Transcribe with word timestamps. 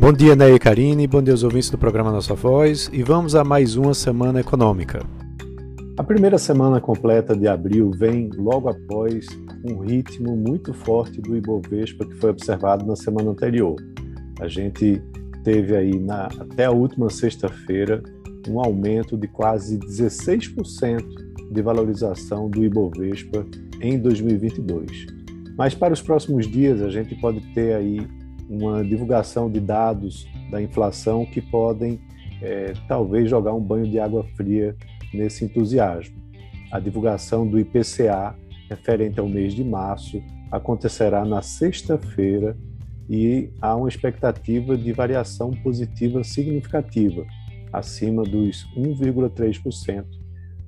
Bom 0.00 0.12
dia, 0.12 0.36
Ney 0.36 0.54
e 0.54 0.58
Karine, 0.60 1.08
bom 1.08 1.20
dia 1.20 1.34
aos 1.34 1.42
ouvintes 1.42 1.70
do 1.70 1.76
programa 1.76 2.12
Nossa 2.12 2.32
Voz 2.32 2.88
e 2.92 3.02
vamos 3.02 3.34
a 3.34 3.42
mais 3.42 3.74
uma 3.74 3.92
semana 3.92 4.38
econômica. 4.38 5.04
A 5.98 6.04
primeira 6.04 6.38
semana 6.38 6.80
completa 6.80 7.36
de 7.36 7.48
abril 7.48 7.90
vem 7.90 8.30
logo 8.36 8.68
após 8.68 9.26
um 9.64 9.78
ritmo 9.80 10.36
muito 10.36 10.72
forte 10.72 11.20
do 11.20 11.36
Ibovespa 11.36 12.06
que 12.06 12.14
foi 12.14 12.30
observado 12.30 12.86
na 12.86 12.94
semana 12.94 13.32
anterior. 13.32 13.74
A 14.40 14.46
gente 14.46 15.02
teve 15.42 15.74
aí 15.74 15.98
na, 15.98 16.26
até 16.26 16.66
a 16.66 16.70
última 16.70 17.10
sexta-feira 17.10 18.00
um 18.48 18.60
aumento 18.60 19.16
de 19.16 19.26
quase 19.26 19.80
16% 19.80 21.02
de 21.50 21.60
valorização 21.60 22.48
do 22.48 22.64
Ibovespa 22.64 23.44
em 23.80 23.98
2022. 23.98 25.06
Mas 25.56 25.74
para 25.74 25.92
os 25.92 26.00
próximos 26.00 26.46
dias 26.46 26.80
a 26.82 26.88
gente 26.88 27.16
pode 27.16 27.40
ter 27.52 27.74
aí 27.74 28.06
uma 28.48 28.82
divulgação 28.84 29.50
de 29.50 29.60
dados 29.60 30.26
da 30.50 30.60
inflação 30.60 31.26
que 31.26 31.40
podem 31.40 32.00
é, 32.40 32.72
talvez 32.86 33.28
jogar 33.28 33.52
um 33.52 33.60
banho 33.60 33.88
de 33.88 33.98
água 33.98 34.24
fria 34.36 34.74
nesse 35.12 35.44
entusiasmo. 35.44 36.16
A 36.70 36.78
divulgação 36.78 37.46
do 37.46 37.58
IPCA 37.58 38.34
referente 38.68 39.18
ao 39.18 39.28
mês 39.28 39.54
de 39.54 39.64
março 39.64 40.22
acontecerá 40.50 41.24
na 41.24 41.42
sexta-feira 41.42 42.56
e 43.08 43.50
há 43.60 43.74
uma 43.74 43.88
expectativa 43.88 44.76
de 44.76 44.92
variação 44.92 45.50
positiva 45.50 46.22
significativa, 46.22 47.24
acima 47.72 48.22
dos 48.22 48.66
1,3%, 48.76 50.04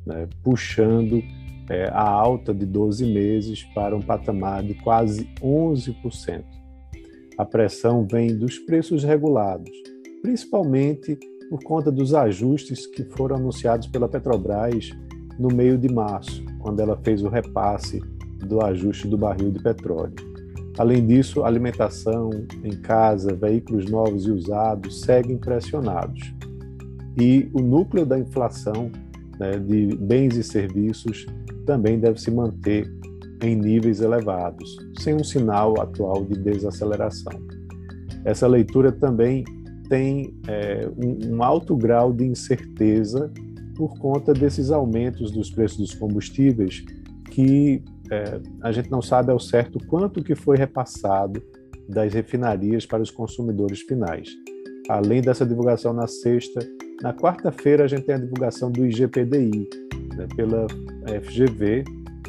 né, 0.06 0.26
puxando 0.42 1.22
é, 1.68 1.88
a 1.92 2.02
alta 2.02 2.54
de 2.54 2.64
12 2.64 3.04
meses 3.06 3.62
para 3.74 3.94
um 3.94 4.00
patamar 4.00 4.62
de 4.62 4.74
quase 4.74 5.28
11%. 5.42 6.59
A 7.40 7.44
pressão 7.46 8.06
vem 8.06 8.36
dos 8.36 8.58
preços 8.58 9.02
regulados, 9.02 9.70
principalmente 10.20 11.18
por 11.48 11.64
conta 11.64 11.90
dos 11.90 12.12
ajustes 12.12 12.86
que 12.86 13.02
foram 13.02 13.36
anunciados 13.36 13.86
pela 13.86 14.06
Petrobras 14.06 14.90
no 15.38 15.48
meio 15.48 15.78
de 15.78 15.90
março, 15.90 16.44
quando 16.58 16.80
ela 16.80 17.00
fez 17.02 17.22
o 17.22 17.30
repasse 17.30 17.98
do 18.46 18.62
ajuste 18.62 19.08
do 19.08 19.16
barril 19.16 19.50
de 19.50 19.62
petróleo. 19.62 20.12
Além 20.76 21.06
disso, 21.06 21.42
alimentação 21.42 22.28
em 22.62 22.76
casa, 22.82 23.34
veículos 23.34 23.90
novos 23.90 24.26
e 24.26 24.30
usados 24.30 25.00
seguem 25.00 25.38
pressionados. 25.38 26.34
E 27.18 27.48
o 27.54 27.62
núcleo 27.62 28.04
da 28.04 28.18
inflação 28.18 28.92
né, 29.38 29.52
de 29.52 29.96
bens 29.96 30.36
e 30.36 30.44
serviços 30.44 31.24
também 31.64 31.98
deve 31.98 32.20
se 32.20 32.30
manter 32.30 32.86
em 33.42 33.56
níveis 33.56 34.00
elevados, 34.00 34.76
sem 34.98 35.14
um 35.14 35.24
sinal 35.24 35.80
atual 35.80 36.24
de 36.24 36.38
desaceleração. 36.38 37.32
Essa 38.24 38.46
leitura 38.46 38.92
também 38.92 39.44
tem 39.88 40.34
é, 40.46 40.88
um, 40.96 41.36
um 41.36 41.42
alto 41.42 41.76
grau 41.76 42.12
de 42.12 42.24
incerteza 42.24 43.32
por 43.76 43.98
conta 43.98 44.32
desses 44.32 44.70
aumentos 44.70 45.30
dos 45.30 45.50
preços 45.50 45.78
dos 45.78 45.94
combustíveis 45.94 46.84
que 47.30 47.82
é, 48.10 48.40
a 48.62 48.72
gente 48.72 48.90
não 48.90 49.00
sabe 49.00 49.30
ao 49.30 49.38
certo 49.38 49.78
quanto 49.86 50.22
que 50.22 50.34
foi 50.34 50.56
repassado 50.56 51.42
das 51.88 52.12
refinarias 52.12 52.84
para 52.84 53.02
os 53.02 53.10
consumidores 53.10 53.80
finais. 53.80 54.28
Além 54.88 55.22
dessa 55.22 55.46
divulgação 55.46 55.92
na 55.92 56.06
sexta, 56.06 56.60
na 57.02 57.14
quarta-feira 57.14 57.84
a 57.84 57.88
gente 57.88 58.02
tem 58.02 58.16
a 58.16 58.18
divulgação 58.18 58.70
do 58.70 58.84
IGPDI 58.84 59.68
né, 60.16 60.26
pela 60.36 60.66
FGV, 61.22 61.84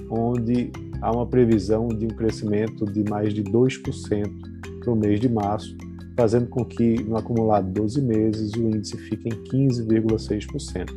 onde 0.09 0.71
há 1.01 1.11
uma 1.11 1.25
previsão 1.25 1.87
de 1.87 2.05
um 2.05 2.09
crescimento 2.09 2.85
de 2.85 3.03
mais 3.09 3.33
de 3.33 3.43
2% 3.43 4.31
para 4.79 4.91
o 4.91 4.95
mês 4.95 5.19
de 5.19 5.27
março, 5.27 5.75
fazendo 6.15 6.47
com 6.47 6.63
que 6.63 7.01
no 7.03 7.17
acumulado 7.17 7.67
de 7.67 7.73
12 7.73 8.01
meses 8.01 8.53
o 8.53 8.61
índice 8.67 8.97
fique 8.97 9.29
em 9.29 9.31
15,6%. 9.31 10.89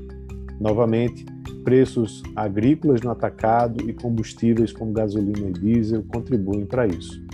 Novamente, 0.60 1.24
preços 1.64 2.22
agrícolas 2.36 3.00
no 3.00 3.10
atacado 3.10 3.88
e 3.88 3.92
combustíveis 3.92 4.72
como 4.72 4.92
gasolina 4.92 5.48
e 5.48 5.52
diesel 5.52 6.04
contribuem 6.04 6.66
para 6.66 6.86
isso. 6.86 7.24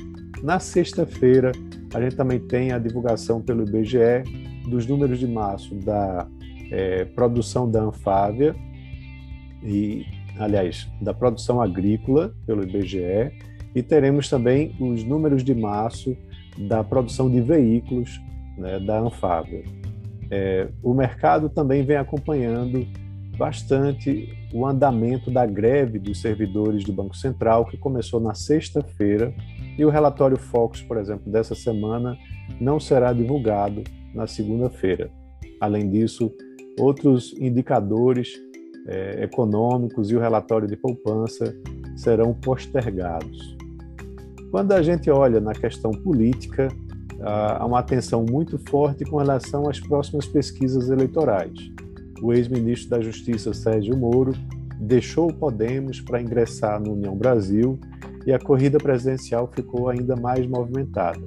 Na 0.42 0.58
sexta-feira, 0.58 1.52
a 1.92 2.00
gente 2.00 2.16
também 2.16 2.38
tem 2.38 2.72
a 2.72 2.78
divulgação 2.78 3.42
pelo 3.42 3.62
IBGE 3.68 4.22
dos 4.70 4.86
números 4.86 5.18
de 5.18 5.26
março 5.26 5.74
da 5.74 6.26
é, 6.70 7.04
produção 7.04 7.70
da 7.70 7.82
Anfávia 7.82 8.54
e, 9.62 10.06
aliás, 10.40 10.90
da 11.00 11.12
produção 11.12 11.60
agrícola 11.60 12.34
pelo 12.46 12.62
IBGE 12.62 13.30
e 13.74 13.82
teremos 13.82 14.28
também 14.28 14.74
os 14.80 15.04
números 15.04 15.44
de 15.44 15.54
março 15.54 16.16
da 16.68 16.82
produção 16.82 17.30
de 17.30 17.40
veículos 17.40 18.20
né, 18.56 18.80
da 18.80 18.98
Anfávia. 18.98 19.62
É, 20.30 20.68
o 20.82 20.94
mercado 20.94 21.48
também 21.48 21.84
vem 21.84 21.96
acompanhando 21.96 22.86
bastante 23.36 24.28
o 24.52 24.66
andamento 24.66 25.30
da 25.30 25.46
greve 25.46 25.98
dos 25.98 26.20
servidores 26.20 26.84
do 26.84 26.92
Banco 26.92 27.16
Central, 27.16 27.66
que 27.66 27.76
começou 27.76 28.18
na 28.18 28.34
sexta-feira, 28.34 29.32
e 29.78 29.84
o 29.84 29.90
relatório 29.90 30.36
Focus, 30.36 30.82
por 30.82 30.96
exemplo, 30.98 31.30
dessa 31.30 31.54
semana, 31.54 32.18
não 32.60 32.80
será 32.80 33.12
divulgado 33.12 33.82
na 34.14 34.26
segunda-feira. 34.26 35.10
Além 35.60 35.88
disso, 35.88 36.30
outros 36.78 37.32
indicadores 37.38 38.38
é, 38.86 39.24
econômicos 39.24 40.10
e 40.10 40.16
o 40.16 40.20
relatório 40.20 40.68
de 40.68 40.76
poupança 40.76 41.54
serão 41.96 42.32
postergados. 42.32 43.56
Quando 44.50 44.72
a 44.72 44.82
gente 44.82 45.10
olha 45.10 45.40
na 45.40 45.52
questão 45.52 45.90
política, 45.92 46.68
há 47.22 47.64
uma 47.64 47.78
atenção 47.78 48.24
muito 48.28 48.58
forte 48.68 49.04
com 49.04 49.18
relação 49.18 49.68
às 49.68 49.78
próximas 49.78 50.26
pesquisas 50.26 50.90
eleitorais. 50.90 51.52
O 52.22 52.32
ex-ministro 52.32 52.90
da 52.90 53.00
Justiça, 53.00 53.54
Sérgio 53.54 53.96
Moro, 53.96 54.32
deixou 54.80 55.30
o 55.30 55.34
Podemos 55.34 56.00
para 56.00 56.20
ingressar 56.20 56.80
no 56.80 56.94
União 56.94 57.16
Brasil 57.16 57.78
e 58.26 58.32
a 58.32 58.38
corrida 58.38 58.78
presidencial 58.78 59.48
ficou 59.54 59.88
ainda 59.88 60.16
mais 60.16 60.46
movimentada. 60.46 61.20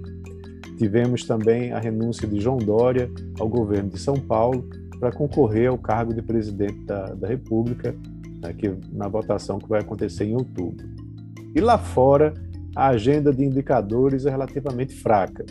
Tivemos 0.77 1.23
também 1.23 1.71
a 1.71 1.79
renúncia 1.79 2.27
de 2.27 2.39
João 2.39 2.57
Dória 2.57 3.09
ao 3.39 3.47
governo 3.47 3.89
de 3.89 3.99
São 3.99 4.15
Paulo 4.15 4.67
para 5.03 5.11
concorrer 5.11 5.67
ao 5.67 5.77
cargo 5.77 6.13
de 6.13 6.21
presidente 6.21 6.79
da, 6.85 7.07
da 7.07 7.27
República, 7.27 7.93
né, 8.41 8.53
que, 8.53 8.73
na 8.93 9.09
votação 9.09 9.59
que 9.59 9.67
vai 9.67 9.81
acontecer 9.81 10.23
em 10.23 10.33
outubro. 10.33 10.87
E 11.53 11.59
lá 11.59 11.77
fora, 11.77 12.33
a 12.73 12.87
agenda 12.87 13.33
de 13.33 13.43
indicadores 13.43 14.25
é 14.25 14.29
relativamente 14.29 14.95
fraca. 14.95 15.45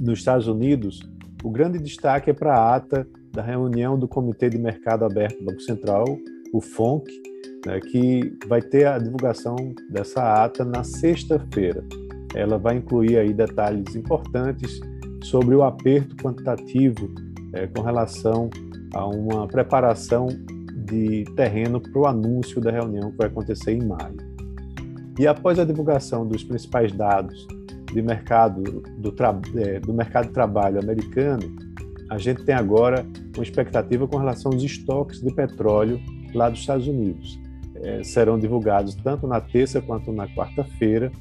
Nos 0.00 0.20
Estados 0.20 0.48
Unidos, 0.48 0.98
o 1.42 1.50
grande 1.50 1.78
destaque 1.78 2.30
é 2.30 2.32
para 2.32 2.56
a 2.56 2.74
ata 2.74 3.06
da 3.30 3.42
reunião 3.42 3.98
do 3.98 4.08
Comitê 4.08 4.48
de 4.48 4.56
Mercado 4.56 5.04
Aberto 5.04 5.40
do 5.40 5.44
Banco 5.44 5.60
Central, 5.60 6.06
o 6.50 6.62
FONC, 6.62 7.04
né, 7.66 7.78
que 7.80 8.34
vai 8.48 8.62
ter 8.62 8.86
a 8.86 8.96
divulgação 8.96 9.56
dessa 9.90 10.42
ata 10.42 10.64
na 10.64 10.82
sexta-feira. 10.82 11.84
Ela 12.34 12.56
vai 12.56 12.78
incluir 12.78 13.18
aí 13.18 13.34
detalhes 13.34 13.94
importantes 13.94 14.80
sobre 15.22 15.54
o 15.54 15.62
aperto 15.62 16.16
quantitativo 16.16 17.12
é, 17.54 17.66
com 17.68 17.82
relação 17.82 18.50
a 18.92 19.06
uma 19.06 19.46
preparação 19.46 20.26
de 20.84 21.24
terreno 21.34 21.80
para 21.80 21.98
o 21.98 22.06
anúncio 22.06 22.60
da 22.60 22.70
reunião 22.70 23.10
que 23.10 23.16
vai 23.16 23.28
acontecer 23.28 23.72
em 23.72 23.84
maio. 23.84 24.16
E 25.18 25.26
após 25.26 25.58
a 25.58 25.64
divulgação 25.64 26.26
dos 26.26 26.42
principais 26.42 26.92
dados 26.92 27.46
de 27.92 28.02
mercado 28.02 28.82
do, 28.98 29.14
é, 29.56 29.80
do 29.80 29.94
mercado 29.94 30.26
de 30.26 30.32
trabalho 30.32 30.80
americano, 30.80 31.54
a 32.10 32.18
gente 32.18 32.44
tem 32.44 32.54
agora 32.54 33.06
uma 33.34 33.42
expectativa 33.42 34.06
com 34.06 34.18
relação 34.18 34.52
aos 34.52 34.62
estoques 34.62 35.20
de 35.20 35.32
petróleo 35.32 36.00
lá 36.34 36.50
dos 36.50 36.60
Estados 36.60 36.86
Unidos. 36.86 37.40
É, 37.76 38.02
serão 38.02 38.38
divulgados 38.38 38.94
tanto 38.96 39.26
na 39.26 39.40
terça 39.40 39.80
quanto 39.80 40.12
na 40.12 40.26
quarta-feira 40.28 41.12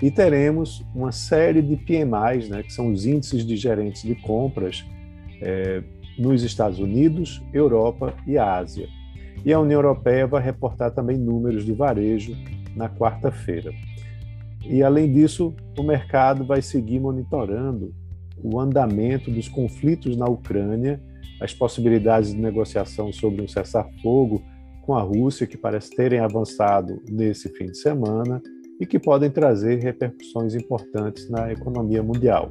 e 0.00 0.10
teremos 0.10 0.84
uma 0.94 1.12
série 1.12 1.62
de 1.62 1.76
PMIs, 1.76 2.48
né, 2.48 2.62
que 2.62 2.72
são 2.72 2.90
os 2.92 3.06
índices 3.06 3.46
de 3.46 3.56
gerentes 3.56 4.02
de 4.02 4.14
compras 4.16 4.84
é, 5.42 5.82
nos 6.18 6.42
Estados 6.42 6.78
Unidos, 6.78 7.42
Europa 7.52 8.14
e 8.26 8.38
Ásia. 8.38 8.88
E 9.44 9.52
a 9.52 9.58
União 9.58 9.78
Europeia 9.78 10.26
vai 10.26 10.42
reportar 10.42 10.92
também 10.92 11.18
números 11.18 11.64
de 11.64 11.72
varejo 11.72 12.36
na 12.76 12.88
quarta-feira. 12.88 13.72
E, 14.64 14.82
além 14.82 15.12
disso, 15.12 15.54
o 15.76 15.82
mercado 15.82 16.44
vai 16.44 16.62
seguir 16.62 17.00
monitorando 17.00 17.92
o 18.42 18.60
andamento 18.60 19.30
dos 19.30 19.48
conflitos 19.48 20.16
na 20.16 20.26
Ucrânia, 20.26 21.02
as 21.40 21.52
possibilidades 21.52 22.32
de 22.32 22.40
negociação 22.40 23.12
sobre 23.12 23.42
um 23.42 23.48
cessar-fogo 23.48 24.42
com 24.82 24.94
a 24.94 25.02
Rússia, 25.02 25.46
que 25.46 25.56
parece 25.56 25.90
terem 25.90 26.20
avançado 26.20 27.00
nesse 27.08 27.48
fim 27.48 27.66
de 27.66 27.78
semana 27.78 28.40
e 28.80 28.86
que 28.86 28.98
podem 28.98 29.30
trazer 29.30 29.80
repercussões 29.80 30.54
importantes 30.54 31.28
na 31.28 31.52
economia 31.52 32.02
mundial. 32.02 32.50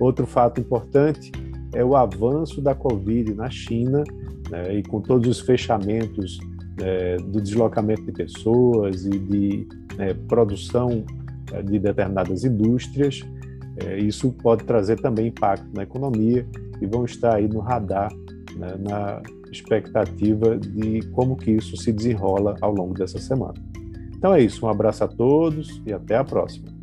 Outro 0.00 0.26
fato 0.26 0.60
importante 0.60 1.30
é 1.74 1.84
o 1.84 1.96
avanço 1.96 2.60
da 2.60 2.74
Covid 2.74 3.34
na 3.34 3.50
China, 3.50 4.02
né, 4.50 4.76
e 4.76 4.82
com 4.82 5.00
todos 5.00 5.28
os 5.28 5.40
fechamentos 5.40 6.38
é, 6.80 7.16
do 7.16 7.40
deslocamento 7.40 8.02
de 8.02 8.12
pessoas 8.12 9.04
e 9.04 9.10
de 9.10 9.68
é, 9.98 10.14
produção 10.14 11.04
de 11.64 11.78
determinadas 11.78 12.44
indústrias, 12.44 13.24
é, 13.84 13.98
isso 13.98 14.32
pode 14.32 14.64
trazer 14.64 15.00
também 15.00 15.28
impacto 15.28 15.66
na 15.74 15.82
economia 15.82 16.46
e 16.80 16.86
vão 16.86 17.04
estar 17.04 17.36
aí 17.36 17.48
no 17.48 17.60
radar, 17.60 18.12
né, 18.56 18.76
na 18.78 19.22
expectativa 19.50 20.58
de 20.58 21.00
como 21.12 21.36
que 21.36 21.52
isso 21.52 21.76
se 21.76 21.92
desenrola 21.92 22.56
ao 22.60 22.72
longo 22.72 22.94
dessa 22.94 23.18
semana. 23.18 23.54
Então 24.16 24.34
é 24.34 24.42
isso, 24.42 24.66
um 24.66 24.68
abraço 24.68 25.04
a 25.04 25.08
todos 25.08 25.80
e 25.86 25.92
até 25.92 26.16
a 26.16 26.24
próxima. 26.24 26.77